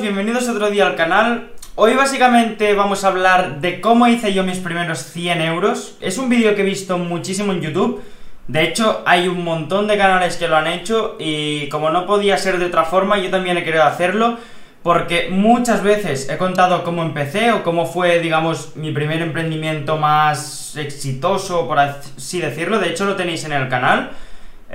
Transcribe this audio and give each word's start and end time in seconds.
bienvenidos 0.00 0.48
otro 0.48 0.70
día 0.70 0.86
al 0.86 0.96
canal. 0.96 1.50
Hoy 1.76 1.94
básicamente 1.94 2.74
vamos 2.74 3.04
a 3.04 3.08
hablar 3.08 3.60
de 3.60 3.80
cómo 3.80 4.08
hice 4.08 4.34
yo 4.34 4.42
mis 4.42 4.58
primeros 4.58 4.98
100 4.98 5.40
euros. 5.40 5.96
Es 6.00 6.18
un 6.18 6.28
vídeo 6.28 6.54
que 6.54 6.62
he 6.62 6.64
visto 6.64 6.98
muchísimo 6.98 7.52
en 7.52 7.60
YouTube. 7.60 8.02
De 8.48 8.64
hecho, 8.64 9.02
hay 9.06 9.28
un 9.28 9.44
montón 9.44 9.86
de 9.86 9.96
canales 9.96 10.36
que 10.36 10.48
lo 10.48 10.56
han 10.56 10.66
hecho 10.66 11.16
y 11.20 11.68
como 11.68 11.90
no 11.90 12.06
podía 12.06 12.36
ser 12.38 12.58
de 12.58 12.66
otra 12.66 12.84
forma, 12.84 13.18
yo 13.18 13.30
también 13.30 13.56
he 13.56 13.64
querido 13.64 13.84
hacerlo. 13.84 14.38
Porque 14.82 15.28
muchas 15.30 15.82
veces 15.82 16.28
he 16.28 16.36
contado 16.36 16.84
cómo 16.84 17.02
empecé 17.02 17.52
o 17.52 17.62
cómo 17.62 17.86
fue, 17.86 18.18
digamos, 18.18 18.76
mi 18.76 18.92
primer 18.92 19.22
emprendimiento 19.22 19.96
más 19.96 20.76
exitoso, 20.76 21.66
por 21.66 21.78
así 21.78 22.40
decirlo. 22.40 22.78
De 22.78 22.90
hecho, 22.90 23.04
lo 23.04 23.16
tenéis 23.16 23.44
en 23.44 23.52
el 23.52 23.68
canal. 23.68 24.10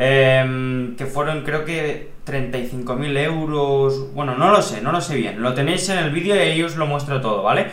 Em, 0.02 0.96
que 0.96 1.06
fueron 1.06 1.44
creo 1.44 1.66
que 1.66 2.14
35.000 2.26 3.18
euros, 3.18 4.14
bueno, 4.14 4.34
no 4.38 4.50
lo 4.50 4.62
sé, 4.62 4.80
no 4.80 4.94
lo 4.94 5.02
sé 5.02 5.18
bien, 5.18 5.42
lo 5.42 5.54
tenéis 5.54 5.90
en 5.90 5.98
el 5.98 6.12
vídeo 6.12 6.38
y 6.38 6.40
ahí 6.40 6.64
os 6.64 6.78
lo 6.78 6.88
muestro 6.88 7.20
todo, 7.20 7.44
¿vale? 7.44 7.68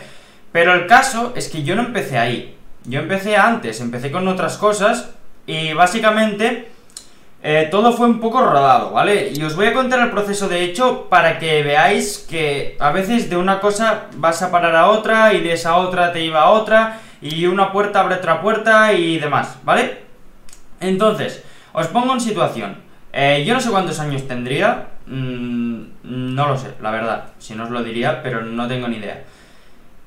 Pero 0.51 0.73
el 0.73 0.87
caso 0.87 1.31
es 1.37 1.47
que 1.47 1.63
yo 1.63 1.77
no 1.77 1.83
empecé 1.83 2.17
ahí, 2.17 2.57
yo 2.83 2.99
empecé 2.99 3.37
antes, 3.37 3.79
empecé 3.79 4.11
con 4.11 4.27
otras 4.27 4.57
cosas 4.57 5.11
y 5.45 5.71
básicamente 5.71 6.67
eh, 7.41 7.69
todo 7.71 7.93
fue 7.93 8.07
un 8.07 8.19
poco 8.19 8.41
rodado, 8.41 8.91
¿vale? 8.91 9.31
Y 9.33 9.41
os 9.43 9.55
voy 9.55 9.67
a 9.67 9.73
contar 9.73 10.01
el 10.01 10.09
proceso 10.11 10.49
de 10.49 10.65
hecho 10.65 11.07
para 11.07 11.39
que 11.39 11.63
veáis 11.63 12.27
que 12.29 12.75
a 12.81 12.91
veces 12.91 13.29
de 13.29 13.37
una 13.37 13.61
cosa 13.61 14.07
vas 14.17 14.41
a 14.41 14.51
parar 14.51 14.75
a 14.75 14.87
otra 14.87 15.33
y 15.33 15.39
de 15.39 15.53
esa 15.53 15.77
otra 15.77 16.11
te 16.11 16.25
iba 16.25 16.41
a 16.41 16.49
otra 16.49 16.99
y 17.21 17.45
una 17.45 17.71
puerta 17.71 18.01
abre 18.01 18.15
otra 18.15 18.41
puerta 18.41 18.91
y 18.91 19.17
demás, 19.17 19.59
¿vale? 19.63 19.99
Entonces, 20.81 21.46
os 21.77 21.87
pongo 21.87 22.13
en 22.13 22.19
situación. 22.19 22.75
Eh, 23.13 23.43
yo 23.45 23.53
no 23.53 23.61
sé 23.61 23.69
cuántos 23.69 23.99
años 23.99 24.27
tendría. 24.27 24.87
Mm, 25.05 25.81
no 26.03 26.47
lo 26.47 26.57
sé, 26.57 26.73
la 26.81 26.89
verdad. 26.89 27.25
Si 27.37 27.53
no 27.53 27.65
os 27.65 27.69
lo 27.69 27.83
diría, 27.83 28.23
pero 28.23 28.41
no 28.41 28.67
tengo 28.67 28.87
ni 28.87 28.97
idea. 28.97 29.23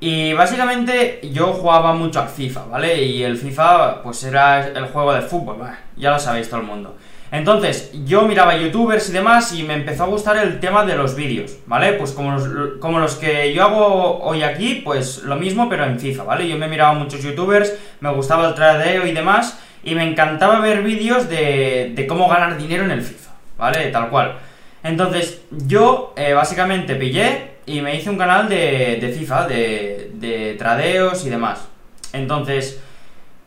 Y 0.01 0.33
básicamente 0.33 1.21
yo 1.31 1.53
jugaba 1.53 1.93
mucho 1.93 2.19
al 2.19 2.27
FIFA, 2.27 2.65
¿vale? 2.65 3.01
Y 3.01 3.23
el 3.23 3.37
FIFA, 3.37 4.03
pues 4.03 4.21
era 4.23 4.67
el 4.67 4.87
juego 4.87 5.13
de 5.13 5.21
fútbol, 5.21 5.57
ya 5.95 6.11
lo 6.11 6.19
sabéis 6.19 6.49
todo 6.49 6.59
el 6.59 6.65
mundo. 6.65 6.97
Entonces, 7.31 7.91
yo 8.05 8.23
miraba 8.23 8.57
youtubers 8.57 9.09
y 9.09 9.13
demás 9.13 9.53
y 9.53 9.63
me 9.63 9.75
empezó 9.75 10.03
a 10.03 10.07
gustar 10.07 10.35
el 10.35 10.59
tema 10.59 10.83
de 10.85 10.97
los 10.97 11.15
vídeos, 11.15 11.55
¿vale? 11.67 11.93
Pues 11.93 12.11
como 12.11 12.31
los, 12.31 12.49
como 12.81 12.99
los 12.99 13.15
que 13.15 13.53
yo 13.53 13.63
hago 13.63 14.19
hoy 14.19 14.43
aquí, 14.43 14.81
pues 14.83 15.23
lo 15.23 15.37
mismo 15.37 15.69
pero 15.69 15.85
en 15.85 15.97
FIFA, 15.97 16.23
¿vale? 16.23 16.49
Yo 16.49 16.57
me 16.57 16.67
miraba 16.67 16.93
muchos 16.93 17.23
youtubers, 17.23 17.73
me 18.01 18.11
gustaba 18.11 18.49
el 18.49 18.55
tradeo 18.55 19.07
y 19.07 19.13
demás 19.13 19.57
y 19.83 19.95
me 19.95 20.03
encantaba 20.03 20.59
ver 20.59 20.83
vídeos 20.83 21.29
de, 21.29 22.05
cómo 22.07 22.27
ganar 22.27 22.57
dinero 22.57 22.83
en 22.85 22.91
el 22.91 23.01
FIFA, 23.01 23.31
¿vale? 23.57 23.87
Tal 23.87 24.09
cual. 24.09 24.37
Entonces, 24.83 25.41
yo 25.51 26.13
eh, 26.17 26.33
básicamente 26.33 26.95
pillé 26.95 27.51
y 27.65 27.81
me 27.81 27.95
hice 27.95 28.09
un 28.09 28.17
canal 28.17 28.49
de, 28.49 29.15
FIFA, 29.17 29.47
de, 29.47 30.11
de, 30.13 30.55
tradeos 30.57 31.25
y 31.25 31.29
demás. 31.29 31.67
Entonces, 32.13 32.81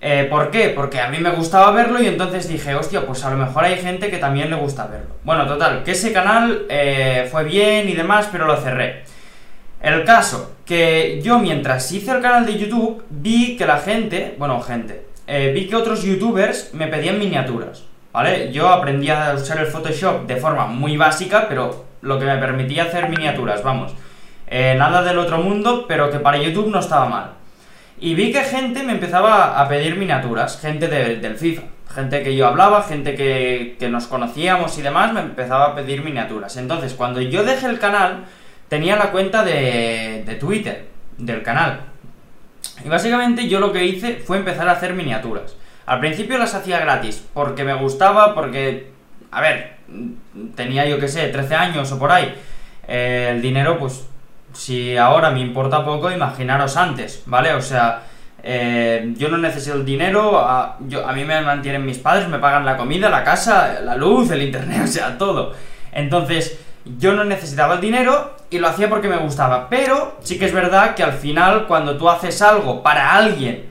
eh, 0.00 0.26
¿por 0.28 0.50
qué? 0.50 0.68
Porque 0.68 1.00
a 1.00 1.08
mí 1.08 1.18
me 1.18 1.30
gustaba 1.30 1.70
verlo 1.70 2.02
y 2.02 2.06
entonces 2.06 2.46
dije, 2.46 2.74
hostia, 2.74 3.06
pues 3.06 3.24
a 3.24 3.30
lo 3.30 3.38
mejor 3.38 3.64
hay 3.64 3.76
gente 3.76 4.10
que 4.10 4.18
también 4.18 4.50
le 4.50 4.56
gusta 4.56 4.86
verlo. 4.86 5.16
Bueno, 5.24 5.46
total, 5.46 5.82
que 5.82 5.92
ese 5.92 6.12
canal 6.12 6.66
eh, 6.68 7.26
fue 7.30 7.44
bien 7.44 7.88
y 7.88 7.94
demás, 7.94 8.28
pero 8.30 8.46
lo 8.46 8.56
cerré. 8.56 9.04
El 9.80 10.04
caso, 10.04 10.56
que 10.66 11.20
yo 11.22 11.38
mientras 11.38 11.90
hice 11.90 12.10
el 12.10 12.20
canal 12.20 12.44
de 12.44 12.58
YouTube, 12.58 13.02
vi 13.08 13.56
que 13.56 13.66
la 13.66 13.78
gente, 13.78 14.34
bueno, 14.38 14.60
gente, 14.60 15.06
eh, 15.26 15.52
vi 15.54 15.66
que 15.66 15.76
otros 15.76 16.02
youtubers 16.02 16.74
me 16.74 16.86
pedían 16.86 17.18
miniaturas, 17.18 17.84
¿vale? 18.12 18.52
Yo 18.52 18.68
aprendí 18.68 19.10
a 19.10 19.34
usar 19.34 19.58
el 19.58 19.66
Photoshop 19.66 20.26
de 20.26 20.36
forma 20.36 20.66
muy 20.66 20.96
básica, 20.96 21.46
pero 21.48 21.84
lo 22.02 22.18
que 22.18 22.26
me 22.26 22.36
permitía 22.36 22.84
hacer 22.84 23.08
miniaturas, 23.08 23.62
vamos. 23.62 23.94
Eh, 24.46 24.74
nada 24.78 25.02
del 25.02 25.18
otro 25.18 25.38
mundo, 25.38 25.86
pero 25.88 26.10
que 26.10 26.18
para 26.18 26.38
YouTube 26.38 26.70
no 26.70 26.80
estaba 26.80 27.06
mal. 27.06 27.30
Y 27.98 28.14
vi 28.14 28.32
que 28.32 28.42
gente 28.42 28.82
me 28.82 28.92
empezaba 28.92 29.58
a 29.58 29.68
pedir 29.68 29.96
miniaturas, 29.96 30.60
gente 30.60 30.88
del 30.88 31.36
FIFA, 31.36 31.62
gente 31.94 32.22
que 32.22 32.36
yo 32.36 32.46
hablaba, 32.46 32.82
gente 32.82 33.14
que, 33.14 33.76
que 33.78 33.88
nos 33.88 34.06
conocíamos 34.06 34.76
y 34.78 34.82
demás, 34.82 35.12
me 35.12 35.20
empezaba 35.20 35.66
a 35.66 35.74
pedir 35.74 36.02
miniaturas. 36.02 36.56
Entonces, 36.56 36.92
cuando 36.92 37.20
yo 37.20 37.44
dejé 37.44 37.66
el 37.66 37.78
canal, 37.78 38.24
tenía 38.68 38.96
la 38.96 39.10
cuenta 39.10 39.42
de, 39.44 40.22
de 40.26 40.34
Twitter, 40.34 40.86
del 41.16 41.42
canal. 41.42 41.93
Y 42.84 42.88
básicamente 42.88 43.48
yo 43.48 43.60
lo 43.60 43.72
que 43.72 43.84
hice 43.84 44.16
fue 44.16 44.36
empezar 44.36 44.68
a 44.68 44.72
hacer 44.72 44.94
miniaturas. 44.94 45.56
Al 45.86 46.00
principio 46.00 46.38
las 46.38 46.54
hacía 46.54 46.80
gratis, 46.80 47.24
porque 47.32 47.64
me 47.64 47.74
gustaba, 47.74 48.34
porque, 48.34 48.90
a 49.30 49.40
ver, 49.40 49.76
tenía 50.54 50.86
yo 50.86 50.98
que 50.98 51.08
sé, 51.08 51.28
13 51.28 51.54
años 51.54 51.90
o 51.92 51.98
por 51.98 52.12
ahí. 52.12 52.34
Eh, 52.86 53.28
el 53.30 53.42
dinero, 53.42 53.78
pues, 53.78 54.06
si 54.52 54.96
ahora 54.96 55.30
me 55.30 55.40
importa 55.40 55.84
poco, 55.84 56.10
imaginaros 56.10 56.76
antes, 56.76 57.22
¿vale? 57.26 57.54
O 57.54 57.60
sea, 57.60 58.02
eh, 58.42 59.14
yo 59.16 59.28
no 59.28 59.38
necesito 59.38 59.76
el 59.76 59.84
dinero, 59.84 60.38
a, 60.38 60.76
yo, 60.80 61.06
a 61.06 61.12
mí 61.12 61.24
me 61.24 61.40
mantienen 61.40 61.84
mis 61.84 61.98
padres, 61.98 62.28
me 62.28 62.38
pagan 62.38 62.64
la 62.64 62.76
comida, 62.76 63.08
la 63.08 63.24
casa, 63.24 63.80
la 63.82 63.96
luz, 63.96 64.30
el 64.30 64.42
internet, 64.42 64.82
o 64.84 64.86
sea, 64.86 65.16
todo. 65.18 65.54
Entonces, 65.92 66.58
yo 66.84 67.14
no 67.14 67.24
necesitaba 67.24 67.74
el 67.74 67.80
dinero 67.80 68.36
y 68.50 68.58
lo 68.58 68.68
hacía 68.68 68.88
porque 68.88 69.08
me 69.08 69.16
gustaba. 69.16 69.68
Pero 69.68 70.16
sí 70.22 70.38
que 70.38 70.44
es 70.44 70.52
verdad 70.52 70.94
que 70.94 71.02
al 71.02 71.14
final, 71.14 71.66
cuando 71.66 71.96
tú 71.96 72.08
haces 72.08 72.40
algo 72.42 72.82
para 72.82 73.14
alguien 73.14 73.66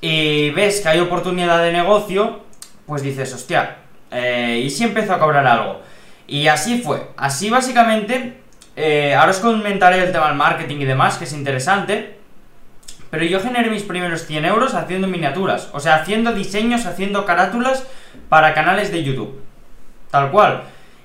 y 0.00 0.50
ves 0.50 0.80
que 0.80 0.88
hay 0.88 1.00
oportunidad 1.00 1.62
de 1.62 1.72
negocio, 1.72 2.40
pues 2.86 3.02
dices, 3.02 3.32
hostia, 3.34 3.76
eh, 4.10 4.62
y 4.64 4.70
si 4.70 4.84
empezó 4.84 5.14
a 5.14 5.18
cobrar 5.18 5.46
algo. 5.46 5.80
Y 6.26 6.48
así 6.48 6.80
fue. 6.80 7.08
Así 7.16 7.50
básicamente, 7.50 8.38
eh, 8.76 9.14
ahora 9.14 9.32
os 9.32 9.40
comentaré 9.40 10.02
el 10.02 10.12
tema 10.12 10.28
del 10.28 10.36
marketing 10.36 10.76
y 10.76 10.84
demás, 10.84 11.18
que 11.18 11.24
es 11.24 11.32
interesante. 11.32 12.18
Pero 13.10 13.24
yo 13.24 13.40
generé 13.40 13.68
mis 13.68 13.82
primeros 13.82 14.24
100 14.26 14.44
euros 14.46 14.74
haciendo 14.74 15.06
miniaturas. 15.06 15.68
O 15.72 15.80
sea, 15.80 15.96
haciendo 15.96 16.32
diseños, 16.32 16.86
haciendo 16.86 17.26
carátulas 17.26 17.84
para 18.28 18.54
canales 18.54 18.90
de 18.90 19.04
YouTube. 19.04 19.42
Tal 20.10 20.30
cual. 20.30 20.62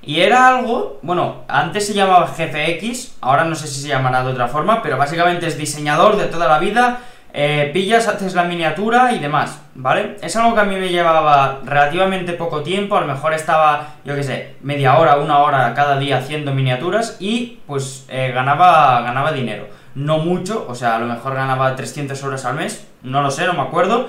Y 0.07 0.21
era 0.21 0.47
algo, 0.47 0.99
bueno, 1.01 1.43
antes 1.49 1.85
se 1.85 1.93
llamaba 1.93 2.27
GFX, 2.27 3.17
ahora 3.19 3.43
no 3.43 3.55
sé 3.55 3.67
si 3.67 3.81
se 3.81 3.89
llamará 3.89 4.23
de 4.23 4.31
otra 4.31 4.47
forma, 4.47 4.81
pero 4.81 4.97
básicamente 4.97 5.47
es 5.47 5.57
diseñador 5.57 6.15
de 6.15 6.27
toda 6.27 6.47
la 6.47 6.59
vida, 6.59 6.99
eh, 7.33 7.71
pillas, 7.73 8.07
haces 8.07 8.33
la 8.33 8.45
miniatura 8.45 9.11
y 9.11 9.19
demás, 9.19 9.59
¿vale? 9.75 10.15
Es 10.21 10.33
algo 10.37 10.55
que 10.55 10.61
a 10.61 10.63
mí 10.63 10.77
me 10.77 10.87
llevaba 10.87 11.59
relativamente 11.65 12.31
poco 12.31 12.63
tiempo, 12.63 12.95
a 12.95 13.01
lo 13.01 13.07
mejor 13.07 13.33
estaba, 13.33 13.95
yo 14.05 14.15
qué 14.15 14.23
sé, 14.23 14.55
media 14.61 14.97
hora, 14.97 15.17
una 15.17 15.39
hora 15.39 15.73
cada 15.73 15.99
día 15.99 16.19
haciendo 16.19 16.53
miniaturas 16.53 17.17
y 17.19 17.59
pues 17.67 18.05
eh, 18.07 18.31
ganaba, 18.33 19.01
ganaba 19.01 19.33
dinero. 19.33 19.67
No 19.93 20.19
mucho, 20.19 20.65
o 20.69 20.73
sea, 20.73 20.95
a 20.95 20.99
lo 20.99 21.07
mejor 21.07 21.35
ganaba 21.35 21.75
300 21.75 22.23
horas 22.23 22.45
al 22.45 22.55
mes, 22.55 22.87
no 23.03 23.21
lo 23.21 23.29
sé, 23.29 23.45
no 23.45 23.51
me 23.51 23.61
acuerdo, 23.61 24.07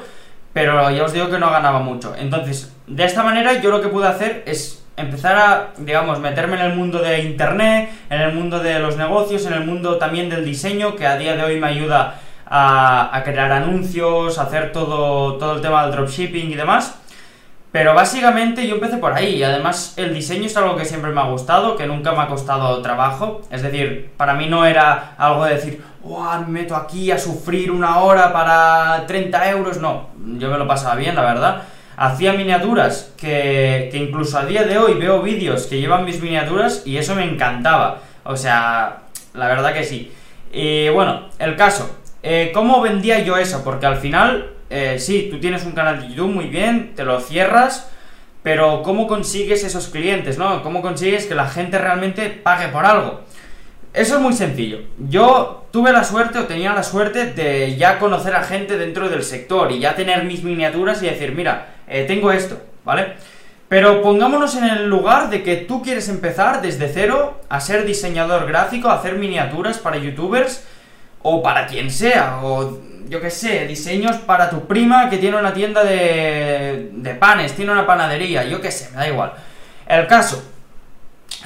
pero 0.53 0.93
ya 0.93 1.03
os 1.03 1.13
digo 1.13 1.29
que 1.29 1.41
no 1.41 1.51
ganaba 1.51 1.81
mucho. 1.81 2.15
Entonces, 2.17 2.73
de 2.87 3.05
esta 3.05 3.25
manera 3.25 3.61
yo 3.61 3.73
lo 3.73 3.83
que 3.83 3.89
pude 3.89 4.07
hacer 4.07 4.45
es 4.47 4.85
empezar 4.99 5.37
a, 5.37 5.69
digamos, 5.79 6.19
meterme 6.21 6.57
en 6.57 6.67
el 6.67 6.77
mundo 6.77 6.99
de 6.99 7.21
Internet, 7.21 7.91
en 8.11 8.21
el 8.21 8.33
mundo 8.35 8.59
de 8.61 8.79
los 8.81 8.97
negocios, 8.97 9.47
en 9.47 9.55
el 9.55 9.65
mundo 9.65 9.97
también 9.97 10.29
del 10.29 10.45
diseño, 10.45 10.97
que 10.97 11.07
a 11.07 11.17
día 11.17 11.37
de 11.37 11.45
hoy 11.45 11.61
me 11.61 11.69
ayuda 11.69 12.21
a, 12.47 13.23
crear 13.25 13.53
anuncios, 13.53 14.39
a 14.39 14.43
hacer 14.43 14.73
todo, 14.73 15.35
todo 15.35 15.57
el 15.57 15.61
tema 15.61 15.83
del 15.83 15.93
dropshipping 15.93 16.51
y 16.51 16.55
demás. 16.55 16.99
Pero 17.71 17.95
básicamente 17.95 18.67
yo 18.67 18.77
empecé 18.77 18.97
por 18.97 19.13
ahí 19.13 19.37
y 19.37 19.43
además 19.43 19.93
el 19.99 20.15
diseño 20.15 20.47
es 20.47 20.57
algo 20.57 20.75
que 20.75 20.87
siempre 20.87 21.11
me 21.11 21.21
ha 21.21 21.25
gustado, 21.25 21.77
que 21.77 21.87
nunca 21.87 22.13
me 22.13 22.23
ha 22.23 22.27
costado 22.27 22.81
trabajo. 22.81 23.43
Es 23.51 23.63
decir, 23.63 24.11
para 24.17 24.35
mí 24.35 24.47
no 24.47 24.65
era 24.65 25.15
algo 25.19 25.45
de 25.45 25.55
decir, 25.55 25.83
me 26.03 26.47
meto 26.47 26.75
aquí 26.75 27.11
a 27.11 27.19
sufrir 27.19 27.71
una 27.71 27.99
hora 27.99 28.33
para 28.33 29.05
30 29.07 29.51
euros. 29.51 29.79
No, 29.79 30.09
yo 30.39 30.51
me 30.51 30.57
lo 30.57 30.67
pasaba 30.67 30.95
bien, 30.95 31.15
la 31.15 31.23
verdad 31.23 31.63
hacía 31.99 32.33
miniaturas 32.33 33.13
que, 33.17 33.91
incluso 33.93 34.39
a 34.39 34.47
día 34.47 34.63
de 34.63 34.79
hoy 34.79 34.95
veo 34.95 35.21
vídeos 35.21 35.67
que 35.67 35.81
llevan 35.81 36.05
mis 36.05 36.23
miniaturas 36.23 36.83
y 36.87 36.97
eso 36.97 37.17
me 37.17 37.25
encantaba. 37.25 38.03
O 38.23 38.37
sea, 38.37 39.01
la 39.35 39.49
verdad 39.49 39.75
que 39.75 39.83
sí. 39.83 40.13
Y 40.53 40.89
bueno, 40.91 41.29
el 41.41 41.57
caso, 41.57 41.99
eh, 42.23 42.53
¿cómo 42.55 42.81
vendía 42.81 43.19
yo 43.25 43.37
eso? 43.37 43.65
Porque 43.65 43.87
al 43.87 43.97
final, 43.97 44.53
eh, 44.71 44.97
sí, 45.01 45.29
tú 45.29 45.41
tienes 45.41 45.65
un 45.65 45.73
canal 45.73 46.01
de 46.01 46.09
YouTube 46.09 46.33
muy 46.33 46.47
bien, 46.47 46.93
te 46.95 47.05
lo 47.05 47.21
cierras, 47.21 47.91
pero 48.45 48.83
¿cómo 48.85 49.09
consigues 49.09 49.65
esos 49.65 49.89
clientes, 49.89 50.39
no? 50.39 50.63
¿Cómo 50.63 50.83
consigues 50.83 51.27
que 51.27 51.35
la 51.35 51.49
gente 51.49 51.79
realmente 51.79 52.31
pague 52.31 52.69
por 52.69 52.87
algo? 52.87 53.23
Eso 53.93 54.15
es 54.15 54.21
muy 54.21 54.35
sencillo. 54.35 54.79
Yo 55.09 55.67
tuve 55.73 55.93
la 55.93 56.05
suerte 56.05 56.39
o 56.39 56.45
tenía 56.45 56.73
la 56.75 56.85
suerte 56.85 57.33
de 57.33 57.77
ya 57.77 57.99
conocer 57.99 58.37
a 58.37 58.45
gente 58.45 58.79
dentro 58.79 59.09
del 59.09 59.25
sector 59.25 59.73
y 59.73 59.81
ya 59.81 59.97
tener 59.97 60.23
mis 60.25 60.45
miniaturas 60.45 61.03
y 61.03 61.07
decir, 61.07 61.35
mira, 61.35 61.78
eh, 61.89 62.05
tengo 62.05 62.33
esto, 62.33 62.61
¿vale? 62.85 63.15
Pero 63.69 64.01
pongámonos 64.03 64.55
en 64.57 64.65
el 64.65 64.89
lugar 64.89 65.29
de 65.29 65.43
que 65.43 65.57
tú 65.57 65.83
quieres 65.83 66.09
empezar 66.09 66.63
desde 66.63 66.89
cero 66.89 67.41
a 67.49 67.61
ser 67.61 67.85
diseñador 67.85 68.47
gráfico, 68.47 68.89
a 68.89 68.95
hacer 68.95 69.15
miniaturas 69.15 69.79
para 69.79 69.99
youtubers 69.99 70.65
o 71.23 71.43
para 71.43 71.67
quien 71.67 71.91
sea, 71.91 72.41
o 72.43 72.79
yo 73.09 73.21
qué 73.21 73.31
sé, 73.31 73.67
diseños 73.67 74.17
para 74.19 74.49
tu 74.49 74.67
prima 74.67 75.11
que 75.11 75.19
tiene 75.19 75.37
una 75.37 75.53
tienda 75.53 75.85
de, 75.85 76.91
de 76.93 77.15
panes, 77.15 77.55
tiene 77.55 77.73
una 77.73 77.87
panadería, 77.87 78.45
yo 78.45 78.61
qué 78.61 78.71
sé, 78.71 78.91
me 78.91 78.97
da 78.97 79.09
igual. 79.09 79.33
El 79.87 80.07
caso 80.07 80.43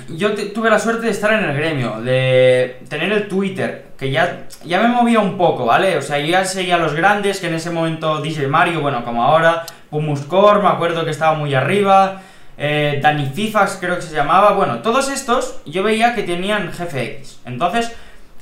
yo 0.08 0.34
tuve 0.52 0.70
la 0.70 0.78
suerte 0.78 1.06
de 1.06 1.12
estar 1.12 1.32
en 1.32 1.44
el 1.48 1.56
gremio, 1.56 2.00
de 2.00 2.80
tener 2.88 3.12
el 3.12 3.28
Twitter, 3.28 3.86
que 3.98 4.10
ya, 4.10 4.46
ya 4.64 4.80
me 4.80 4.88
movía 4.88 5.20
un 5.20 5.36
poco, 5.36 5.66
¿vale? 5.66 5.96
O 5.98 6.02
sea, 6.02 6.18
ya 6.18 6.44
seguía 6.44 6.76
a 6.76 6.78
los 6.78 6.94
grandes, 6.94 7.40
que 7.40 7.48
en 7.48 7.54
ese 7.54 7.70
momento 7.70 8.20
DJ 8.20 8.48
Mario, 8.48 8.80
bueno, 8.80 9.04
como 9.04 9.22
ahora, 9.22 9.64
Pumuscore, 9.92 10.62
me 10.62 10.68
acuerdo 10.68 11.04
que 11.04 11.10
estaba 11.10 11.34
muy 11.34 11.54
arriba, 11.54 12.22
eh, 12.56 12.98
Dani 13.02 13.26
Fifas 13.26 13.76
creo 13.78 13.96
que 13.96 14.02
se 14.02 14.14
llamaba, 14.16 14.52
bueno, 14.52 14.78
todos 14.78 15.10
estos 15.10 15.60
yo 15.66 15.82
veía 15.82 16.14
que 16.14 16.22
tenían 16.22 16.72
GFX, 16.72 17.40
entonces 17.44 17.92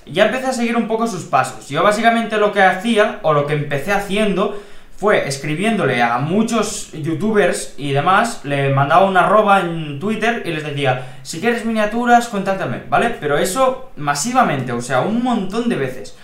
ya 0.06 0.26
empecé 0.26 0.46
a 0.46 0.52
seguir 0.52 0.76
un 0.76 0.86
poco 0.86 1.08
sus 1.08 1.24
pasos. 1.24 1.68
Yo 1.68 1.82
básicamente 1.82 2.38
lo 2.38 2.52
que 2.52 2.62
hacía, 2.62 3.18
o 3.22 3.32
lo 3.32 3.46
que 3.46 3.54
empecé 3.54 3.92
haciendo, 3.92 4.60
fue 4.96 5.26
escribiéndole 5.26 6.00
a 6.02 6.18
muchos 6.18 6.92
youtubers 6.92 7.74
y 7.76 7.92
demás, 7.92 8.42
le 8.44 8.72
mandaba 8.72 9.06
una 9.06 9.24
arroba 9.24 9.60
en 9.60 9.98
Twitter 9.98 10.42
y 10.44 10.50
les 10.50 10.62
decía, 10.62 11.16
si 11.22 11.40
quieres 11.40 11.64
miniaturas, 11.64 12.28
contáctame, 12.28 12.82
¿vale? 12.88 13.16
Pero 13.18 13.38
eso 13.38 13.90
masivamente, 13.96 14.70
o 14.70 14.80
sea, 14.80 15.00
un 15.00 15.22
montón 15.22 15.68
de 15.68 15.76
veces. 15.76 16.16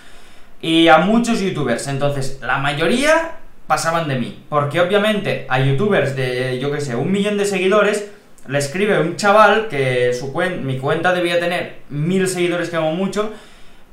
Y 0.60 0.86
a 0.86 0.98
muchos 0.98 1.40
youtubers, 1.40 1.88
entonces, 1.88 2.38
la 2.42 2.58
mayoría 2.58 3.32
pasaban 3.66 4.08
de 4.08 4.16
mí, 4.16 4.44
porque 4.48 4.80
obviamente 4.80 5.46
a 5.48 5.58
youtubers 5.60 6.14
de, 6.14 6.58
yo 6.60 6.70
qué 6.70 6.80
sé, 6.80 6.94
un 6.94 7.10
millón 7.10 7.36
de 7.36 7.44
seguidores, 7.44 8.10
le 8.46 8.58
escribe 8.58 9.00
un 9.00 9.16
chaval 9.16 9.68
que 9.68 10.12
su 10.14 10.32
mi 10.62 10.78
cuenta 10.78 11.12
debía 11.12 11.40
tener 11.40 11.78
mil 11.88 12.28
seguidores 12.28 12.70
que 12.70 12.76
hago 12.76 12.92
mucho, 12.92 13.32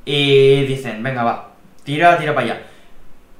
y 0.06 0.66
dicen, 0.66 1.02
venga, 1.02 1.24
va, 1.24 1.52
tira, 1.84 2.18
tira 2.18 2.36
para 2.36 2.46
allá. 2.46 2.62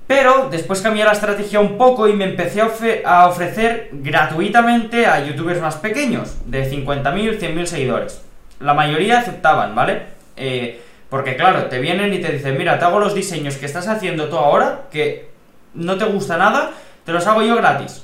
Pero 0.08 0.50
después 0.50 0.82
cambié 0.82 1.06
la 1.06 1.14
estrategia 1.14 1.60
un 1.60 1.78
poco 1.78 2.08
y 2.08 2.14
me 2.14 2.26
empecé 2.26 2.62
a, 3.06 3.28
ofrecer 3.28 3.90
gratuitamente 3.94 5.06
a 5.06 5.26
youtubers 5.26 5.62
más 5.62 5.76
pequeños, 5.76 6.38
de 6.46 6.70
50.000, 6.70 7.40
100.000 7.40 7.66
seguidores. 7.66 8.22
La 8.60 8.74
mayoría 8.74 9.20
aceptaban, 9.20 9.76
¿vale? 9.76 10.04
Eh, 10.36 10.82
porque 11.10 11.36
claro, 11.36 11.66
te 11.66 11.80
vienen 11.80 12.14
y 12.14 12.20
te 12.20 12.32
dicen, 12.32 12.58
mira, 12.58 12.80
te 12.80 12.86
hago 12.86 13.00
los 13.00 13.16
diseños 13.16 13.58
que 13.58 13.66
estás 13.66 13.88
haciendo 13.88 14.30
tú 14.30 14.38
ahora, 14.38 14.84
que 14.92 15.33
no 15.74 15.98
te 15.98 16.06
gusta 16.06 16.38
nada, 16.38 16.72
te 17.06 17.12
los 17.12 17.26
hago 17.28 17.42
yo 17.42 17.56
gratis. 17.56 18.04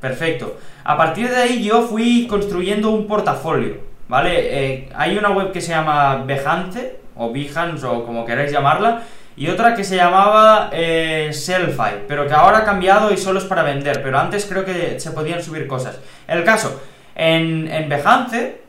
Perfecto. 0.00 0.58
A 0.84 0.96
partir 0.96 1.28
de 1.28 1.36
ahí 1.36 1.62
yo 1.62 1.82
fui 1.82 2.26
construyendo 2.28 2.90
un 2.90 3.06
portafolio, 3.06 3.78
¿vale? 4.08 4.32
Eh, 4.36 4.88
hay 4.94 5.18
una 5.18 5.30
web 5.30 5.52
que 5.52 5.60
se 5.60 5.70
llama 5.70 6.24
Behance, 6.24 7.00
o 7.16 7.32
Behance, 7.32 7.84
o 7.84 8.04
como 8.04 8.24
queráis 8.24 8.52
llamarla, 8.52 9.02
y 9.36 9.48
otra 9.48 9.74
que 9.74 9.84
se 9.84 9.96
llamaba 9.96 10.70
eh, 10.72 11.30
Sellfy, 11.32 12.04
pero 12.06 12.26
que 12.26 12.34
ahora 12.34 12.58
ha 12.58 12.64
cambiado 12.64 13.12
y 13.12 13.16
solo 13.16 13.38
es 13.38 13.44
para 13.44 13.62
vender, 13.62 14.02
pero 14.02 14.18
antes 14.18 14.46
creo 14.46 14.64
que 14.64 14.98
se 14.98 15.10
podían 15.10 15.42
subir 15.42 15.66
cosas. 15.66 15.98
El 16.26 16.44
caso, 16.44 16.80
en, 17.14 17.68
en 17.70 17.88
Behance, 17.88 18.62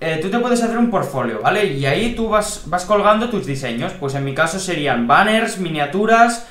eh, 0.00 0.18
tú 0.22 0.30
te 0.30 0.38
puedes 0.38 0.62
hacer 0.62 0.78
un 0.78 0.90
portfolio, 0.90 1.40
¿vale? 1.42 1.64
Y 1.64 1.84
ahí 1.84 2.14
tú 2.14 2.28
vas, 2.28 2.62
vas 2.66 2.84
colgando 2.84 3.28
tus 3.28 3.44
diseños, 3.44 3.92
pues 4.00 4.14
en 4.14 4.24
mi 4.24 4.34
caso 4.34 4.58
serían 4.58 5.06
banners, 5.06 5.58
miniaturas 5.58 6.48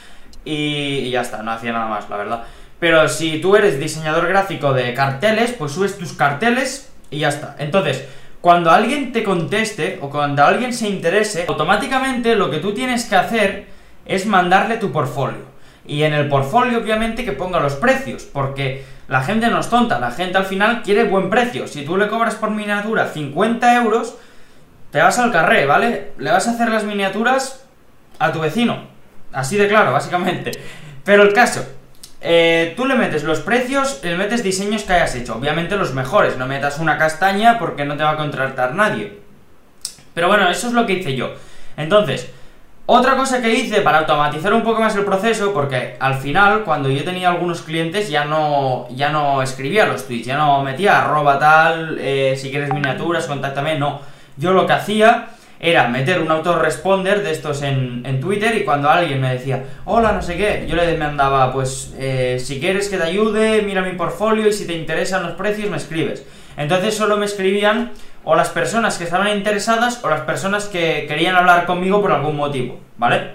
y, 0.49 1.11
ya 1.11 1.21
está, 1.21 1.43
no 1.43 1.51
hacía 1.51 1.71
nada 1.71 1.87
más, 1.87 2.09
la 2.09 2.17
verdad. 2.17 2.43
Pero 2.79 3.07
si 3.07 3.39
tú 3.39 3.55
eres 3.55 3.79
diseñador 3.79 4.27
gráfico 4.27 4.73
de 4.73 4.93
carteles, 4.93 5.51
pues 5.51 5.73
subes 5.73 5.97
tus 5.97 6.13
carteles 6.13 6.91
y 7.11 7.19
ya 7.19 7.29
está. 7.29 7.55
Entonces, 7.59 8.05
cuando 8.41 8.71
alguien 8.71 9.11
te 9.11 9.23
conteste 9.23 9.99
o 10.01 10.09
cuando 10.09 10.43
alguien 10.43 10.73
se 10.73 10.87
interese, 10.87 11.45
automáticamente 11.47 12.35
lo 12.35 12.49
que 12.49 12.59
tú 12.59 12.73
tienes 12.73 13.05
que 13.05 13.15
hacer 13.15 13.67
es 14.05 14.25
mandarle 14.25 14.77
tu 14.77 14.91
portfolio. 14.91 15.49
Y 15.85 16.03
en 16.03 16.13
el 16.13 16.29
portfolio, 16.29 16.79
obviamente, 16.79 17.25
que 17.25 17.31
ponga 17.33 17.59
los 17.59 17.73
precios, 17.73 18.23
porque 18.23 18.85
la 19.07 19.21
gente 19.21 19.49
no 19.49 19.59
es 19.59 19.69
tonta, 19.69 19.99
la 19.99 20.11
gente 20.11 20.37
al 20.37 20.45
final 20.45 20.81
quiere 20.81 21.03
buen 21.03 21.29
precio. 21.29 21.67
Si 21.67 21.83
tú 21.83 21.97
le 21.97 22.07
cobras 22.07 22.35
por 22.35 22.51
miniatura 22.51 23.07
50 23.07 23.75
euros, 23.75 24.15
te 24.91 24.99
vas 24.99 25.19
al 25.19 25.31
carré, 25.31 25.65
¿vale? 25.65 26.13
Le 26.17 26.31
vas 26.31 26.47
a 26.47 26.51
hacer 26.51 26.69
las 26.69 26.85
miniaturas 26.85 27.65
a 28.19 28.31
tu 28.31 28.39
vecino. 28.39 28.98
Así 29.31 29.57
de 29.57 29.67
claro, 29.67 29.91
básicamente. 29.91 30.51
Pero 31.03 31.23
el 31.23 31.33
caso, 31.33 31.65
eh, 32.21 32.73
tú 32.75 32.85
le 32.85 32.95
metes 32.95 33.23
los 33.23 33.39
precios, 33.39 34.01
le 34.03 34.17
metes 34.17 34.43
diseños 34.43 34.83
que 34.83 34.93
hayas 34.93 35.15
hecho. 35.15 35.35
Obviamente 35.35 35.75
los 35.77 35.93
mejores, 35.93 36.37
no 36.37 36.47
metas 36.47 36.79
una 36.79 36.97
castaña 36.97 37.57
porque 37.59 37.85
no 37.85 37.95
te 37.95 38.03
va 38.03 38.11
a 38.11 38.17
contratar 38.17 38.75
nadie. 38.75 39.19
Pero 40.13 40.27
bueno, 40.27 40.49
eso 40.49 40.67
es 40.67 40.73
lo 40.73 40.85
que 40.85 40.93
hice 40.93 41.15
yo. 41.15 41.33
Entonces, 41.77 42.29
otra 42.91 43.15
cosa 43.15 43.39
que 43.41 43.53
hice 43.53 43.81
para 43.81 43.99
automatizar 43.99 44.51
un 44.51 44.63
poco 44.63 44.81
más 44.81 44.95
el 44.95 45.05
proceso, 45.05 45.53
porque 45.53 45.95
al 45.99 46.15
final, 46.15 46.63
cuando 46.63 46.89
yo 46.89 47.03
tenía 47.03 47.29
algunos 47.29 47.61
clientes, 47.61 48.09
ya 48.09 48.25
no, 48.25 48.87
ya 48.89 49.09
no 49.09 49.41
escribía 49.43 49.85
los 49.85 50.07
tweets, 50.07 50.25
ya 50.25 50.37
no 50.37 50.63
metía 50.63 51.03
arroba 51.03 51.37
tal, 51.37 51.97
eh, 52.01 52.35
si 52.35 52.49
quieres 52.49 52.73
miniaturas, 52.73 53.27
contáctame, 53.27 53.77
no. 53.77 54.01
Yo 54.37 54.53
lo 54.53 54.65
que 54.65 54.73
hacía 54.73 55.29
era 55.59 55.87
meter 55.89 56.21
un 56.21 56.31
autoresponder 56.31 57.21
de 57.21 57.31
estos 57.31 57.61
en, 57.63 58.03
en, 58.05 58.21
Twitter 58.21 58.55
y 58.55 58.63
cuando 58.63 58.89
alguien 58.89 59.19
me 59.19 59.33
decía, 59.33 59.63
hola, 59.85 60.13
no 60.13 60.21
sé 60.21 60.37
qué, 60.37 60.65
yo 60.67 60.75
le 60.75 60.97
mandaba, 60.97 61.51
pues, 61.51 61.93
eh, 61.97 62.41
si 62.43 62.61
quieres 62.61 62.87
que 62.87 62.97
te 62.97 63.03
ayude, 63.03 63.61
mira 63.63 63.81
mi 63.81 63.91
portfolio 63.91 64.47
y 64.47 64.53
si 64.53 64.65
te 64.65 64.73
interesan 64.73 65.23
los 65.23 65.33
precios, 65.33 65.69
me 65.69 65.77
escribes. 65.77 66.25
Entonces 66.55 66.95
solo 66.95 67.17
me 67.17 67.25
escribían 67.25 67.91
o 68.23 68.35
las 68.35 68.49
personas 68.49 68.97
que 68.97 69.03
estaban 69.03 69.35
interesadas 69.35 70.03
o 70.03 70.09
las 70.09 70.21
personas 70.21 70.65
que 70.65 71.05
querían 71.07 71.35
hablar 71.35 71.65
conmigo 71.65 72.01
por 72.01 72.11
algún 72.11 72.37
motivo, 72.37 72.79
¿vale? 72.97 73.31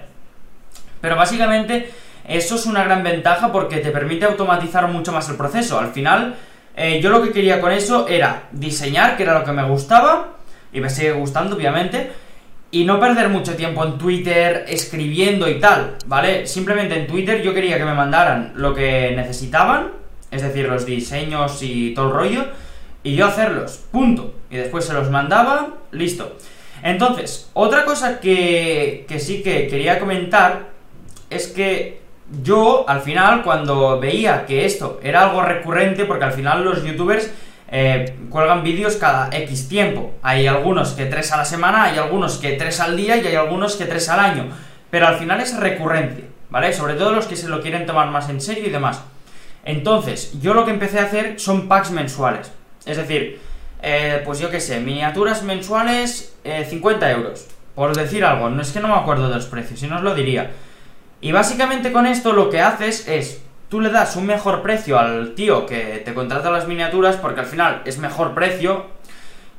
Pero 1.01 1.15
básicamente 1.15 1.91
eso 2.27 2.55
es 2.55 2.65
una 2.65 2.83
gran 2.83 3.03
ventaja 3.03 3.51
porque 3.51 3.77
te 3.77 3.91
permite 3.91 4.25
automatizar 4.25 4.87
mucho 4.87 5.11
más 5.11 5.29
el 5.29 5.35
proceso. 5.35 5.79
Al 5.79 5.91
final, 5.91 6.35
eh, 6.75 6.99
yo 7.01 7.11
lo 7.11 7.21
que 7.21 7.31
quería 7.31 7.61
con 7.61 7.71
eso 7.71 8.07
era 8.07 8.43
diseñar, 8.51 9.15
que 9.15 9.23
era 9.23 9.37
lo 9.37 9.45
que 9.45 9.51
me 9.51 9.63
gustaba, 9.67 10.34
y 10.75 10.81
me 10.81 10.89
sigue 10.89 11.13
gustando, 11.13 11.55
obviamente. 11.55 12.11
Y 12.69 12.83
no 12.83 12.99
perder 12.99 13.29
mucho 13.29 13.55
tiempo 13.55 13.83
en 13.85 13.97
Twitter 13.97 14.65
escribiendo 14.67 15.49
y 15.49 15.59
tal, 15.61 15.95
¿vale? 16.05 16.45
Simplemente 16.45 16.99
en 16.99 17.07
Twitter 17.07 17.41
yo 17.41 17.53
quería 17.53 17.77
que 17.77 17.85
me 17.85 17.93
mandaran 17.93 18.51
lo 18.55 18.75
que 18.75 19.13
necesitaban, 19.15 19.91
es 20.29 20.41
decir, 20.41 20.67
los 20.67 20.85
diseños 20.85 21.63
y 21.63 21.93
todo 21.93 22.07
el 22.07 22.13
rollo, 22.13 22.45
y 23.03 23.15
yo 23.15 23.25
hacerlos, 23.25 23.85
punto. 23.89 24.33
Y 24.51 24.57
después 24.57 24.83
se 24.83 24.93
los 24.93 25.09
mandaba, 25.09 25.75
listo. 25.91 26.35
Entonces, 26.83 27.49
otra 27.53 27.85
cosa 27.85 28.19
que, 28.19 29.05
que 29.07 29.19
sí 29.19 29.41
que 29.41 29.67
quería 29.67 29.97
comentar 29.97 30.71
es 31.29 31.47
que 31.47 32.01
yo, 32.43 32.83
al 32.89 33.01
final, 33.01 33.43
cuando 33.43 33.97
veía 33.99 34.45
que 34.45 34.65
esto 34.65 34.99
era 35.01 35.23
algo 35.23 35.41
recurrente, 35.41 36.03
porque 36.03 36.25
al 36.25 36.33
final 36.33 36.65
los 36.65 36.83
youtubers 36.83 37.31
eh, 37.67 38.15
cuelgan 38.29 38.63
vídeos 38.63 38.95
cada 38.95 39.29
X 39.35 39.67
tiempo. 39.67 40.13
Hay 40.21 40.47
algunos 40.47 40.93
que 40.93 41.05
tres 41.05 41.31
a 41.31 41.37
la 41.37 41.45
semana, 41.45 41.83
hay 41.83 41.97
algunos 41.97 42.37
que 42.37 42.53
tres 42.53 42.79
al 42.79 42.95
día 42.95 43.17
y 43.17 43.27
hay 43.27 43.35
algunos 43.35 43.75
que 43.75 43.85
tres 43.85 44.09
al 44.09 44.19
año. 44.19 44.47
Pero 44.89 45.07
al 45.07 45.17
final 45.17 45.41
es 45.41 45.57
recurrencia, 45.57 46.25
¿vale? 46.49 46.73
Sobre 46.73 46.93
todo 46.93 47.11
los 47.11 47.25
que 47.25 47.35
se 47.35 47.49
lo 47.49 47.61
quieren 47.61 47.85
tomar 47.85 48.09
más 48.09 48.29
en 48.29 48.39
serio 48.39 48.67
y 48.67 48.69
demás. 48.69 49.01
Entonces, 49.63 50.39
yo 50.39 50.53
lo 50.53 50.63
que 50.63 50.71
empecé 50.71 50.99
a 50.99 51.03
hacer 51.03 51.39
son 51.39 51.67
packs 51.67 51.91
mensuales. 51.91 52.51
Es 52.85 52.97
decir, 52.97 53.39
eh, 53.81 54.21
pues 54.23 54.39
yo 54.39 54.51
qué 54.51 54.59
sé, 54.59 54.79
miniaturas 54.79 55.43
mensuales 55.43 56.35
50 56.43 57.09
eh, 57.09 57.13
euros. 57.13 57.47
Por 57.73 57.95
decir 57.95 58.23
algo, 58.23 58.49
no 58.49 58.61
es 58.61 58.71
que 58.71 58.79
no 58.79 58.87
me 58.87 58.93
acuerdo 58.93 59.27
de 59.27 59.35
los 59.35 59.47
precios, 59.47 59.79
si 59.79 59.87
no 59.87 59.97
os 59.97 60.03
lo 60.03 60.15
diría. 60.15 60.51
Y 61.19 61.31
básicamente 61.31 61.91
con 61.91 62.05
esto 62.05 62.31
lo 62.31 62.49
que 62.49 62.61
haces 62.61 63.07
es 63.07 63.41
tú 63.69 63.81
le 63.81 63.89
das 63.89 64.15
un 64.15 64.25
mejor 64.25 64.61
precio 64.61 64.99
al 64.99 65.33
tío 65.35 65.65
que 65.65 66.01
te 66.03 66.13
contrata 66.13 66.51
las 66.51 66.67
miniaturas 66.67 67.15
porque 67.17 67.41
al 67.41 67.45
final 67.45 67.81
es 67.85 67.97
mejor 67.97 68.33
precio, 68.33 68.85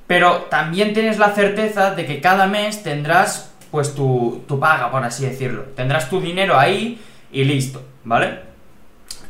pero 0.06 0.46
también 0.50 0.94
tienes 0.94 1.18
la 1.18 1.30
certeza 1.30 1.94
de 1.94 2.06
que 2.06 2.20
cada 2.20 2.46
mes 2.46 2.82
tendrás 2.82 3.52
pues 3.70 3.94
tu, 3.94 4.44
tu 4.46 4.60
paga, 4.60 4.90
por 4.90 5.04
así 5.04 5.24
decirlo. 5.26 5.64
Tendrás 5.74 6.08
tu 6.08 6.20
dinero 6.20 6.58
ahí 6.58 7.00
y 7.32 7.44
listo, 7.44 7.82
¿vale? 8.04 8.40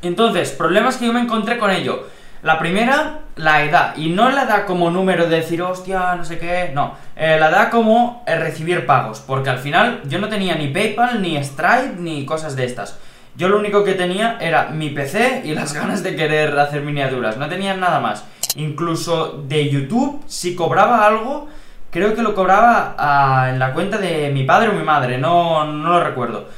Entonces, 0.03 0.51
problemas 0.51 0.97
que 0.97 1.07
yo 1.07 1.13
me 1.13 1.21
encontré 1.21 1.59
con 1.59 1.71
ello. 1.71 2.07
La 2.43 2.59
primera, 2.59 3.23
la 3.37 3.65
edad. 3.65 3.97
Y 3.97 4.11
no 4.11 4.31
la 4.31 4.45
edad 4.45 4.67
como 4.67 4.91
número 4.91 5.27
de 5.27 5.37
decir, 5.37 5.63
hostia, 5.63 6.15
no 6.15 6.25
sé 6.25 6.39
qué. 6.39 6.71
No. 6.75 6.95
Eh, 7.17 7.39
la 7.41 7.49
edad 7.49 7.71
como 7.71 8.23
eh, 8.27 8.37
recibir 8.37 8.87
pagos. 8.87 9.21
Porque 9.27 9.51
al 9.51 9.59
final 9.59 10.03
yo 10.05 10.19
no 10.19 10.29
tenía 10.29 10.55
ni 10.55 10.69
PayPal, 10.69 11.21
ni 11.23 11.43
Stripe, 11.43 11.97
ni 11.99 12.25
cosas 12.25 12.55
de 12.55 12.67
estas. 12.67 12.99
Yo 13.37 13.49
lo 13.49 13.59
único 13.59 13.85
que 13.85 13.93
tenía 13.93 14.39
era 14.41 14.69
mi 14.69 14.91
PC 14.91 15.43
y 15.45 15.55
las 15.55 15.75
ganas 15.75 16.03
de 16.03 16.17
querer 16.17 16.59
hacer 16.59 16.83
miniaturas, 16.83 17.37
no 17.37 17.49
tenía 17.49 17.75
nada 17.75 18.01
más. 18.01 18.25
Incluso 18.57 19.43
de 19.47 19.69
YouTube, 19.69 20.23
si 20.27 20.55
cobraba 20.55 21.07
algo, 21.07 21.49
creo 21.91 22.15
que 22.15 22.23
lo 22.23 22.35
cobraba 22.35 22.95
ah, 22.99 23.51
en 23.51 23.59
la 23.59 23.73
cuenta 23.73 23.99
de 23.99 24.31
mi 24.31 24.45
padre 24.45 24.71
o 24.71 24.73
mi 24.73 24.83
madre, 24.83 25.19
no, 25.19 25.65
no 25.65 25.91
lo 25.91 26.03
recuerdo. 26.03 26.49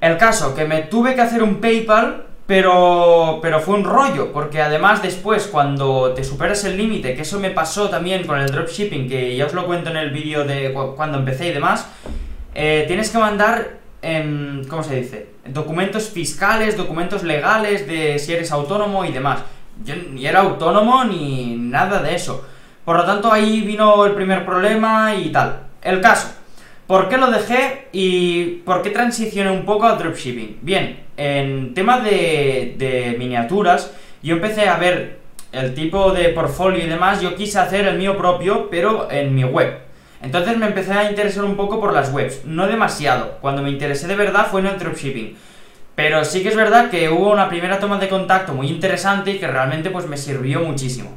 El 0.00 0.16
caso, 0.16 0.54
que 0.54 0.64
me 0.64 0.82
tuve 0.82 1.14
que 1.14 1.22
hacer 1.22 1.42
un 1.42 1.56
PayPal, 1.56 2.26
pero, 2.46 3.40
pero 3.42 3.60
fue 3.60 3.74
un 3.74 3.84
rollo, 3.84 4.32
porque 4.32 4.62
además 4.62 5.02
después, 5.02 5.48
cuando 5.48 6.12
te 6.14 6.24
superas 6.24 6.64
el 6.64 6.76
límite, 6.76 7.14
que 7.14 7.22
eso 7.22 7.40
me 7.40 7.50
pasó 7.50 7.90
también 7.90 8.26
con 8.26 8.38
el 8.38 8.50
dropshipping, 8.50 9.08
que 9.08 9.36
ya 9.36 9.46
os 9.46 9.54
lo 9.54 9.66
cuento 9.66 9.90
en 9.90 9.96
el 9.96 10.10
vídeo 10.10 10.44
de 10.44 10.72
cuando 10.96 11.18
empecé 11.18 11.48
y 11.48 11.52
demás, 11.52 11.86
eh, 12.54 12.84
tienes 12.86 13.10
que 13.10 13.18
mandar 13.18 13.78
Em, 14.00 14.64
¿cómo 14.64 14.82
se 14.82 15.00
dice? 15.00 15.26
Documentos 15.46 16.08
fiscales, 16.08 16.76
documentos 16.76 17.22
legales 17.22 17.86
de 17.86 18.18
si 18.18 18.32
eres 18.32 18.52
autónomo 18.52 19.04
y 19.04 19.12
demás. 19.12 19.40
Yo 19.84 19.94
ni 19.96 20.26
era 20.26 20.40
autónomo 20.40 21.04
ni 21.04 21.56
nada 21.56 22.02
de 22.02 22.14
eso. 22.14 22.46
Por 22.84 22.96
lo 22.96 23.04
tanto, 23.04 23.32
ahí 23.32 23.60
vino 23.62 24.04
el 24.06 24.12
primer 24.12 24.44
problema 24.44 25.14
y 25.14 25.30
tal. 25.30 25.62
El 25.82 26.00
caso. 26.00 26.34
¿Por 26.86 27.08
qué 27.08 27.18
lo 27.18 27.30
dejé 27.30 27.88
y 27.92 28.62
por 28.64 28.80
qué 28.82 28.90
transicioné 28.90 29.50
un 29.50 29.66
poco 29.66 29.86
al 29.86 29.98
dropshipping? 29.98 30.60
Bien, 30.62 31.00
en 31.16 31.74
tema 31.74 32.00
de, 32.00 32.76
de 32.78 33.16
miniaturas, 33.18 33.92
yo 34.22 34.36
empecé 34.36 34.68
a 34.68 34.78
ver 34.78 35.18
el 35.52 35.74
tipo 35.74 36.12
de 36.12 36.30
portfolio 36.30 36.82
y 36.82 36.88
demás, 36.88 37.20
yo 37.20 37.34
quise 37.34 37.58
hacer 37.58 37.86
el 37.86 37.98
mío 37.98 38.16
propio, 38.16 38.68
pero 38.70 39.10
en 39.10 39.34
mi 39.34 39.44
web. 39.44 39.87
Entonces 40.20 40.56
me 40.56 40.66
empecé 40.66 40.92
a 40.92 41.08
interesar 41.10 41.44
un 41.44 41.56
poco 41.56 41.80
por 41.80 41.92
las 41.92 42.12
webs, 42.12 42.44
no 42.44 42.66
demasiado. 42.66 43.38
Cuando 43.40 43.62
me 43.62 43.70
interesé 43.70 44.06
de 44.06 44.16
verdad 44.16 44.48
fue 44.50 44.60
en 44.60 44.66
el 44.66 44.78
dropshipping. 44.78 45.36
Pero 45.94 46.24
sí 46.24 46.42
que 46.42 46.48
es 46.48 46.56
verdad 46.56 46.90
que 46.90 47.08
hubo 47.08 47.32
una 47.32 47.48
primera 47.48 47.78
toma 47.78 47.98
de 47.98 48.08
contacto 48.08 48.54
muy 48.54 48.68
interesante 48.68 49.32
y 49.32 49.38
que 49.38 49.46
realmente 49.46 49.90
pues 49.90 50.06
me 50.06 50.16
sirvió 50.16 50.60
muchísimo. 50.60 51.10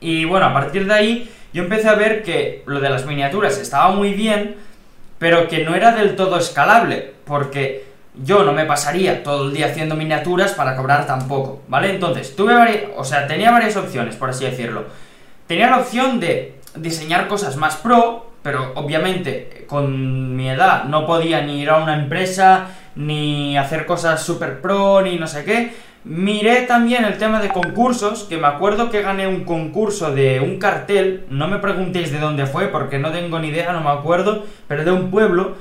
Y 0.00 0.24
bueno, 0.24 0.46
a 0.46 0.52
partir 0.52 0.86
de 0.86 0.94
ahí 0.94 1.30
yo 1.52 1.62
empecé 1.62 1.88
a 1.88 1.94
ver 1.94 2.22
que 2.22 2.62
lo 2.66 2.80
de 2.80 2.90
las 2.90 3.06
miniaturas 3.06 3.58
estaba 3.58 3.90
muy 3.90 4.12
bien, 4.12 4.56
pero 5.18 5.48
que 5.48 5.64
no 5.64 5.74
era 5.74 5.92
del 5.92 6.14
todo 6.14 6.38
escalable, 6.38 7.14
porque 7.24 7.86
yo 8.22 8.44
no 8.44 8.52
me 8.52 8.66
pasaría 8.66 9.22
todo 9.22 9.48
el 9.48 9.54
día 9.54 9.66
haciendo 9.66 9.96
miniaturas 9.96 10.52
para 10.52 10.76
cobrar 10.76 11.06
tampoco, 11.06 11.62
¿vale? 11.68 11.90
Entonces, 11.90 12.36
tuve 12.36 12.54
varias, 12.54 12.82
o 12.96 13.04
sea, 13.04 13.26
tenía 13.26 13.50
varias 13.50 13.76
opciones, 13.76 14.16
por 14.16 14.30
así 14.30 14.44
decirlo. 14.44 14.84
Tenía 15.46 15.70
la 15.70 15.78
opción 15.78 16.20
de 16.20 16.56
diseñar 16.76 17.28
cosas 17.28 17.56
más 17.56 17.76
pro, 17.76 18.30
pero 18.42 18.72
obviamente 18.74 19.64
con 19.66 20.36
mi 20.36 20.48
edad 20.48 20.84
no 20.84 21.06
podía 21.06 21.42
ni 21.42 21.60
ir 21.62 21.70
a 21.70 21.78
una 21.78 21.94
empresa, 21.94 22.68
ni 22.94 23.56
hacer 23.58 23.86
cosas 23.86 24.22
super 24.22 24.60
pro, 24.60 25.02
ni 25.02 25.18
no 25.18 25.26
sé 25.26 25.44
qué. 25.44 25.72
Miré 26.04 26.62
también 26.62 27.04
el 27.04 27.18
tema 27.18 27.40
de 27.40 27.48
concursos, 27.48 28.22
que 28.24 28.36
me 28.36 28.46
acuerdo 28.46 28.90
que 28.90 29.02
gané 29.02 29.26
un 29.26 29.44
concurso 29.44 30.12
de 30.12 30.38
un 30.38 30.60
cartel, 30.60 31.24
no 31.30 31.48
me 31.48 31.58
preguntéis 31.58 32.12
de 32.12 32.20
dónde 32.20 32.46
fue, 32.46 32.68
porque 32.68 33.00
no 33.00 33.10
tengo 33.10 33.40
ni 33.40 33.48
idea, 33.48 33.72
no 33.72 33.80
me 33.80 33.90
acuerdo, 33.90 34.44
pero 34.68 34.84
de 34.84 34.92
un 34.92 35.10
pueblo, 35.10 35.56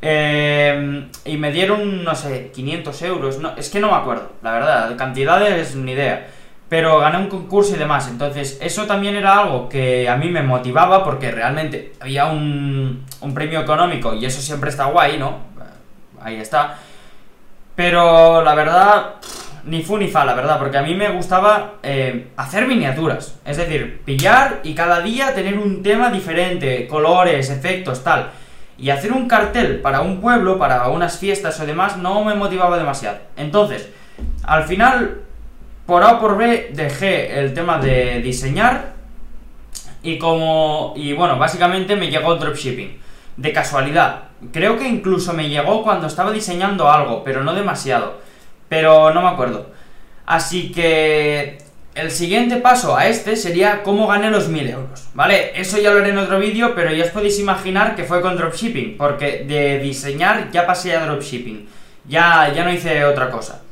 eh, 0.00 1.08
y 1.24 1.36
me 1.36 1.50
dieron, 1.50 2.04
no 2.04 2.14
sé, 2.14 2.52
500 2.54 3.02
euros, 3.02 3.38
no, 3.40 3.56
es 3.56 3.70
que 3.70 3.80
no 3.80 3.90
me 3.90 3.96
acuerdo, 3.96 4.30
la 4.42 4.52
verdad, 4.52 4.96
cantidades 4.96 5.74
ni 5.74 5.90
idea, 5.90 6.28
pero 6.68 6.98
gané 6.98 7.18
un 7.18 7.28
concurso 7.28 7.74
y 7.74 7.78
demás, 7.78 8.08
entonces 8.08 8.58
eso 8.60 8.86
también 8.86 9.16
era 9.16 9.38
algo 9.38 9.68
que 9.68 10.08
a 10.08 10.16
mí 10.16 10.28
me 10.28 10.42
motivaba, 10.42 11.04
porque 11.04 11.30
realmente 11.30 11.92
había 12.00 12.26
un, 12.26 13.04
un 13.20 13.34
premio 13.34 13.60
económico, 13.60 14.14
y 14.14 14.26
eso 14.26 14.40
siempre 14.40 14.70
está 14.70 14.86
guay, 14.86 15.18
¿no? 15.18 15.38
Ahí 16.20 16.36
está. 16.36 16.76
Pero 17.74 18.42
la 18.42 18.54
verdad 18.54 19.14
ni 19.68 19.82
fu 19.82 19.98
ni 19.98 20.08
fa, 20.08 20.24
la 20.24 20.34
verdad, 20.34 20.58
porque 20.58 20.78
a 20.78 20.82
mí 20.82 20.94
me 20.94 21.10
gustaba 21.10 21.74
eh, 21.82 22.28
hacer 22.36 22.66
miniaturas. 22.66 23.38
Es 23.44 23.56
decir, 23.56 24.02
pillar 24.04 24.60
y 24.62 24.74
cada 24.74 25.00
día 25.00 25.34
tener 25.34 25.58
un 25.58 25.82
tema 25.82 26.10
diferente, 26.10 26.86
colores, 26.88 27.50
efectos, 27.50 28.02
tal. 28.02 28.30
Y 28.78 28.90
hacer 28.90 29.12
un 29.12 29.28
cartel 29.28 29.80
para 29.80 30.00
un 30.00 30.20
pueblo, 30.20 30.58
para 30.58 30.88
unas 30.88 31.18
fiestas 31.18 31.58
o 31.60 31.66
demás, 31.66 31.96
no 31.96 32.24
me 32.24 32.34
motivaba 32.34 32.78
demasiado. 32.78 33.18
Entonces, 33.36 33.88
al 34.44 34.64
final, 34.64 35.22
por 35.88 36.02
A 36.02 36.12
o 36.12 36.20
por 36.20 36.36
B, 36.36 36.68
dejé 36.74 37.40
el 37.40 37.54
tema 37.54 37.78
de 37.78 38.20
diseñar. 38.20 38.92
Y 40.02 40.18
como. 40.18 40.92
Y 40.94 41.14
bueno, 41.14 41.38
básicamente 41.38 41.96
me 41.96 42.10
llegó 42.10 42.36
dropshipping. 42.36 43.00
De 43.38 43.52
casualidad. 43.54 44.24
Creo 44.52 44.76
que 44.76 44.86
incluso 44.86 45.32
me 45.32 45.48
llegó 45.48 45.82
cuando 45.82 46.06
estaba 46.06 46.30
diseñando 46.30 46.90
algo, 46.90 47.24
pero 47.24 47.42
no 47.42 47.54
demasiado. 47.54 48.20
Pero 48.68 49.14
no 49.14 49.22
me 49.22 49.28
acuerdo. 49.28 49.70
Así 50.26 50.72
que 50.72 51.56
el 51.94 52.10
siguiente 52.10 52.56
paso 52.56 52.94
a 52.94 53.06
este 53.06 53.34
sería 53.34 53.82
cómo 53.82 54.06
gané 54.08 54.30
los 54.30 54.48
1000 54.48 54.68
euros, 54.68 55.08
¿vale? 55.14 55.58
Eso 55.58 55.78
ya 55.78 55.90
lo 55.90 56.00
haré 56.00 56.10
en 56.10 56.18
otro 56.18 56.38
vídeo, 56.38 56.74
pero 56.74 56.92
ya 56.92 57.04
os 57.04 57.10
podéis 57.12 57.38
imaginar 57.38 57.96
que 57.96 58.04
fue 58.04 58.20
con 58.20 58.36
dropshipping, 58.36 58.98
porque 58.98 59.44
de 59.48 59.78
diseñar 59.78 60.50
ya 60.50 60.66
pasé 60.66 60.94
a 60.94 61.06
dropshipping, 61.06 61.66
ya, 62.06 62.52
ya 62.54 62.62
no 62.62 62.72
hice 62.72 63.06
otra 63.06 63.30
cosa. 63.30 63.62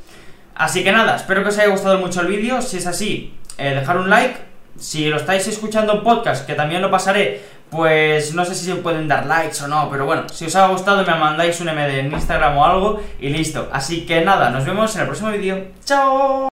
Así 0.57 0.83
que 0.83 0.91
nada, 0.91 1.15
espero 1.15 1.43
que 1.43 1.49
os 1.49 1.57
haya 1.59 1.69
gustado 1.69 1.99
mucho 1.99 2.21
el 2.21 2.27
vídeo, 2.27 2.63
si 2.63 2.77
es 2.77 2.87
así, 2.87 3.35
eh, 3.59 3.75
dejar 3.75 3.97
un 3.97 4.09
like, 4.09 4.37
si 4.79 5.07
lo 5.07 5.17
estáis 5.17 5.47
escuchando 5.47 5.93
en 5.93 6.03
podcast, 6.03 6.47
que 6.47 6.55
también 6.55 6.81
lo 6.81 6.89
pasaré, 6.89 7.41
pues 7.69 8.33
no 8.33 8.43
sé 8.43 8.55
si 8.55 8.65
se 8.65 8.75
pueden 8.75 9.07
dar 9.07 9.27
likes 9.27 9.63
o 9.63 9.67
no, 9.67 9.87
pero 9.91 10.05
bueno, 10.05 10.27
si 10.29 10.45
os 10.45 10.55
ha 10.55 10.67
gustado 10.67 11.03
me 11.05 11.13
mandáis 11.13 11.61
un 11.61 11.67
MD 11.67 11.99
en 11.99 12.11
Instagram 12.11 12.57
o 12.57 12.65
algo 12.65 13.01
y 13.19 13.29
listo. 13.29 13.69
Así 13.71 14.05
que 14.07 14.21
nada, 14.21 14.49
nos 14.49 14.65
vemos 14.65 14.95
en 14.95 15.01
el 15.01 15.07
próximo 15.07 15.29
vídeo. 15.29 15.67
¡Chao! 15.85 16.45